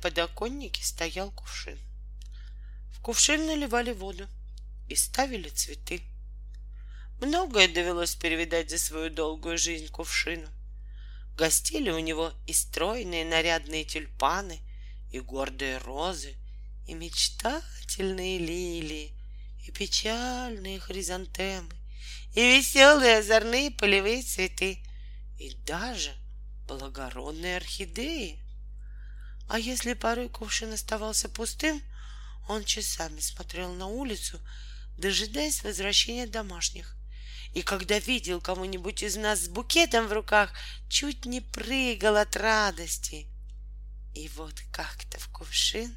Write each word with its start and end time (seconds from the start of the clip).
подоконнике 0.00 0.82
стоял 0.84 1.30
кувшин. 1.30 1.78
В 2.92 3.00
кувшин 3.00 3.46
наливали 3.46 3.92
воду 3.92 4.26
и 4.88 4.96
ставили 4.96 5.48
цветы. 5.48 6.02
Многое 7.20 7.68
довелось 7.68 8.14
перевидать 8.14 8.70
за 8.70 8.78
свою 8.78 9.10
долгую 9.10 9.58
жизнь 9.58 9.88
кувшину. 9.88 10.48
Гостили 11.36 11.90
у 11.90 11.98
него 11.98 12.32
и 12.46 12.52
стройные 12.52 13.24
нарядные 13.24 13.84
тюльпаны, 13.84 14.60
и 15.10 15.20
гордые 15.20 15.78
розы, 15.78 16.34
и 16.86 16.94
мечтательные 16.94 18.38
лилии, 18.38 19.12
и 19.66 19.70
печальные 19.70 20.80
хризантемы, 20.80 21.72
и 22.34 22.40
веселые 22.40 23.18
озорные 23.18 23.70
полевые 23.70 24.22
цветы, 24.22 24.82
и 25.38 25.54
даже 25.66 26.12
благородные 26.66 27.56
орхидеи. 27.56 28.38
А 29.50 29.58
если 29.58 29.94
порой 29.94 30.28
кувшин 30.28 30.72
оставался 30.72 31.28
пустым, 31.28 31.82
он 32.48 32.62
часами 32.62 33.18
смотрел 33.18 33.72
на 33.72 33.88
улицу, 33.88 34.38
дожидаясь 34.96 35.64
возвращения 35.64 36.28
домашних. 36.28 36.94
И 37.52 37.62
когда 37.62 37.98
видел 37.98 38.40
кому-нибудь 38.40 39.02
из 39.02 39.16
нас 39.16 39.40
с 39.40 39.48
букетом 39.48 40.06
в 40.06 40.12
руках, 40.12 40.52
чуть 40.88 41.24
не 41.24 41.40
прыгал 41.40 42.16
от 42.16 42.36
радости. 42.36 43.26
И 44.14 44.28
вот 44.36 44.54
как-то 44.70 45.18
в 45.18 45.26
кувшин 45.30 45.96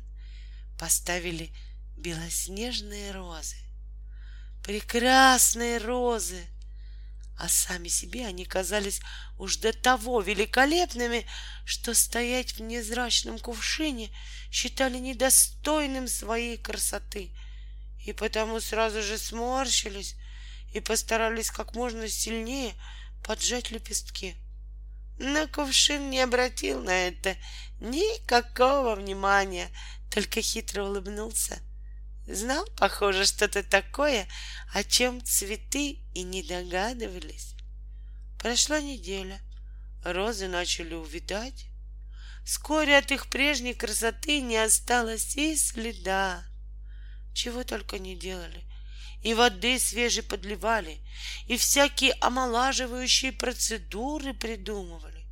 поставили 0.80 1.54
белоснежные 1.96 3.12
розы. 3.12 3.58
Прекрасные 4.64 5.78
розы! 5.78 6.44
А 7.38 7.50
сами 7.50 7.88
себе 7.88 8.28
они 8.28 8.46
казались 8.46 9.02
уж 9.38 9.58
до 9.58 9.74
того 9.74 10.22
великолепными, 10.22 11.26
что 11.66 11.94
стоять 11.94 12.54
в 12.54 12.62
незрачном 12.62 13.40
кувшине 13.40 14.12
считали 14.52 15.00
недостойным 15.00 16.08
своей 16.08 16.58
красоты, 16.58 17.32
и 18.06 18.14
потому 18.14 18.60
сразу 18.60 19.02
же 19.02 19.18
сморщились 19.18 20.16
и 20.74 20.80
постарались 20.80 21.50
как 21.50 21.76
можно 21.76 22.08
сильнее 22.08 22.74
поджать 23.24 23.72
лепестки. 23.72 24.36
Но 25.20 25.48
кувшин 25.48 26.10
не 26.10 26.20
обратил 26.22 26.82
на 26.82 27.08
это 27.08 27.36
никакого 27.80 28.96
внимания, 28.96 29.70
только 30.12 30.42
хитро 30.42 30.84
улыбнулся. 30.84 31.62
Знал, 32.28 32.66
похоже, 32.78 33.26
что-то 33.26 33.64
такое, 33.64 34.28
о 34.74 34.84
чем 34.84 35.24
цветы 35.24 36.00
и 36.14 36.24
не 36.24 36.42
догадывались. 36.42 37.56
Прошла 38.40 38.80
неделя, 38.80 39.42
розы 40.04 40.48
начали 40.48 40.94
увидать. 40.94 41.66
Вскоре 42.46 42.98
от 42.98 43.12
их 43.12 43.30
прежней 43.30 43.74
красоты 43.74 44.42
не 44.42 44.58
осталось 44.58 45.36
и 45.36 45.56
следа. 45.56 46.44
Чего 47.34 47.64
только 47.64 48.00
не 48.00 48.16
делали. 48.16 48.64
И 49.22 49.34
воды 49.34 49.80
свежей 49.80 50.24
подливали, 50.24 51.00
и 51.48 51.58
всякие 51.58 52.12
омолаживающие 52.20 53.32
процедуры 53.32 54.34
придумывали. 54.34 55.26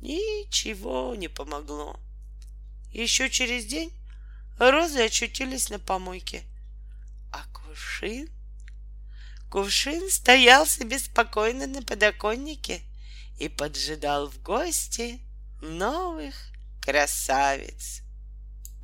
Ничего 0.00 1.14
не 1.14 1.28
помогло. 1.28 2.00
Еще 2.92 3.28
через 3.28 3.66
день 3.66 3.92
розы 4.58 5.04
очутились 5.04 5.70
на 5.70 5.78
помойке. 5.78 6.42
А 7.32 7.44
кувшин? 7.52 8.28
Кувшин 9.50 10.10
стоял 10.10 10.66
себе 10.66 10.98
спокойно 10.98 11.66
на 11.66 11.82
подоконнике 11.82 12.82
и 13.38 13.48
поджидал 13.48 14.28
в 14.28 14.42
гости 14.42 15.20
новых 15.60 16.34
красавиц. 16.82 18.02